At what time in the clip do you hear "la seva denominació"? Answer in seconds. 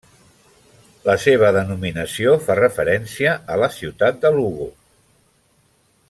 1.09-2.33